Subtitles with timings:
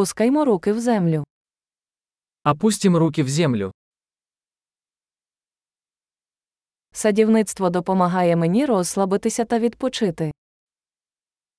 [0.00, 1.24] Пускаймо руки в землю.
[2.44, 3.72] Опустим руки в землю.
[6.92, 10.32] Садівництво допомагає мені розслабитися та відпочити.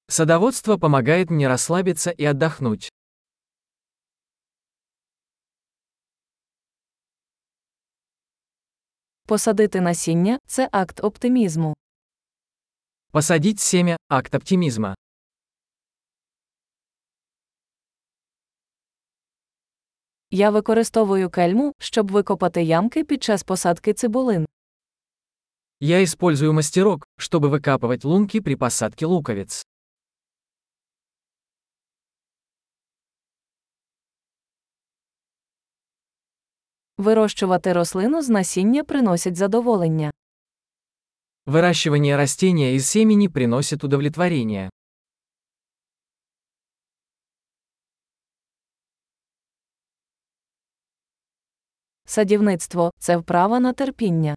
[0.08, 2.92] Садоводство помогает мне расслабиться и отдохнуть.
[9.28, 11.74] Посадити насіння це акт оптимізму.
[13.12, 14.96] Посадить семя– акт оптимизма.
[20.31, 24.47] Я використовую кельму, щоб викопати ямки під час посадки цибулин.
[25.81, 29.67] Я использую мастерок, чтобы выкапывать лунки при посадке луковиц.
[36.99, 40.11] Вирощувати рослину з насіння приносить задоволення.
[41.47, 44.71] Выращивание растения из семени приносит удовлетворение.
[52.11, 54.35] Садівництво це вправа на терпіння.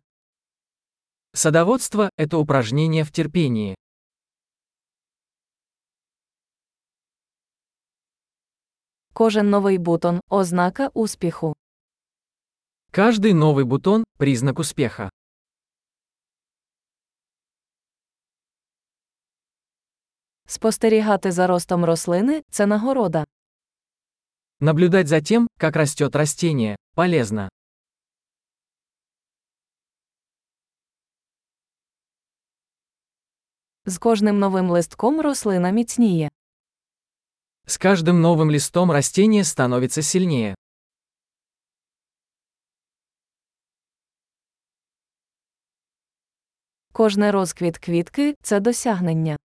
[1.33, 3.75] Садоводство – это упражнение в терпении.
[9.13, 11.55] Кожен новий бутон ознака успіху.
[12.91, 15.09] Каждый новый бутон – признак успеха.
[20.45, 23.25] Спостерігати за ростом рослини це нагорода.
[24.59, 27.49] Наблюдать за тем, как растет растение, полезно.
[33.85, 36.29] З кожним новим листком рослина міцніє.
[37.67, 40.55] С каждым новым листом растение становится сильнее.
[46.91, 49.37] Кожне розквіт квітки це досягнення.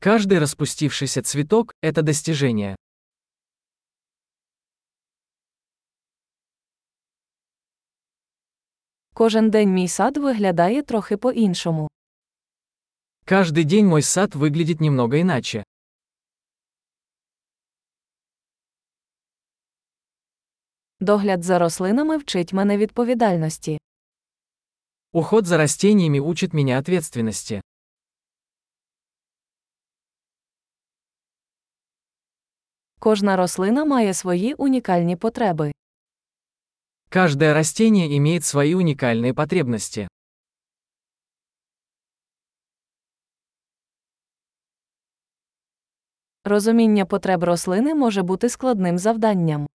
[0.00, 2.76] Каждый распустившийся цветок – это достижение.
[9.14, 11.88] Кожен день мій сад виглядає трохи по-іншому.
[13.28, 15.64] Каждый день мой сад выглядит немного иначе.
[21.00, 23.78] Догляд за рослинами вчить мене відповідальності.
[25.12, 27.60] Уход за растениями учит меня ответственности.
[32.98, 35.72] Кожна рослина має свої унікальні потреби.
[37.08, 40.08] Каждое растение имеет свои уникальные потребности.
[46.49, 49.67] Розуміння потреб рослини може бути складним завданням.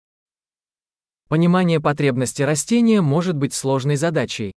[1.29, 4.55] Понимание потребности растения может быть сложной задачей.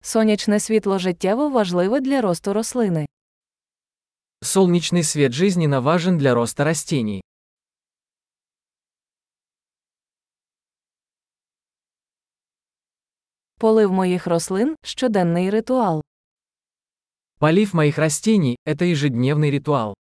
[0.00, 3.06] Сонячне світло життєво важливе для росту рослини.
[4.42, 7.22] Солнечный свет жизненно важен для роста растений.
[13.59, 16.01] Полив моїх рослин щоденний ритуал.
[17.39, 19.93] Полив моих растений – это ежедневный ритуал.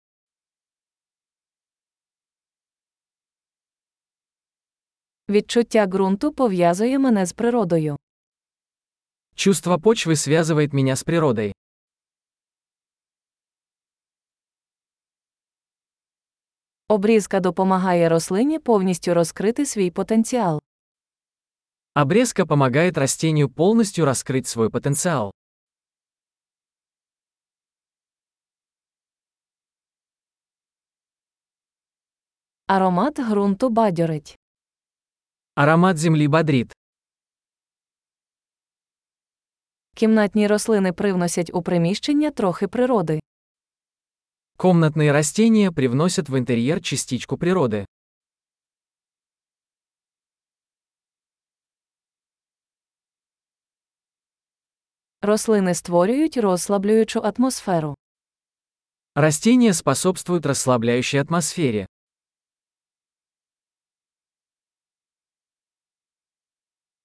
[5.29, 7.97] Відчуття ґрунту пов'язує мене з природою.
[9.35, 11.53] Чувство почвы связывает меня с природой.
[16.89, 20.61] Обрізка допомагає рослині повністю розкрити свій потенціал.
[21.95, 25.33] Обрезка помогает растению полностью раскрыть свой потенциал.
[32.67, 34.37] Аромат ґрунту бадьорить.
[35.57, 36.73] Аромат земли бодрит.
[39.95, 43.21] Кімнатні рослини привносять у приміщення трохи природи.
[44.57, 47.87] Комнатные растения привносят в интерьер частичку природы.
[55.26, 57.96] Рослини створюють розслаблюючу атмосферу.
[59.16, 61.88] Растения способствуют расслабляющей атмосфере.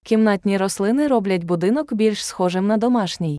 [0.04, 3.38] Кімнатні рослини роблять будинок більш схожим на домашній.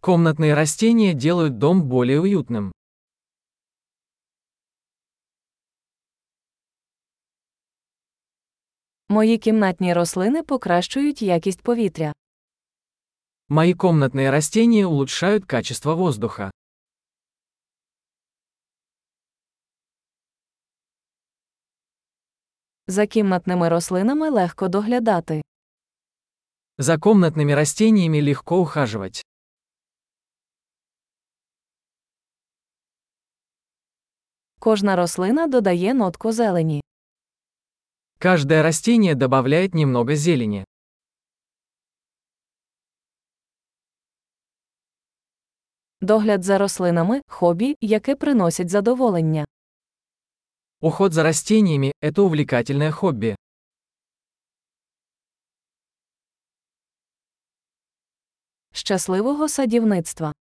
[0.00, 2.72] Комнатные растения делают дом более уютным.
[9.08, 12.12] Мої кімнатні рослини покращують якість повітря.
[13.48, 16.50] Мои комнатные растения улучшают качество воздуха.
[22.88, 25.42] За кімнатними рослинами легко доглядати.
[26.78, 29.22] За комнатними растениями легко ухаживать.
[34.58, 36.82] Кожна рослина додає нотку зелені.
[38.18, 40.64] Каждое растение добавляет немного зелени.
[46.06, 49.44] Догляд за рослинами хобі, яке приносить задоволення.
[50.80, 53.36] Уход за растениями– это увлекательное хобби.
[58.72, 60.32] Щасливого садівництва!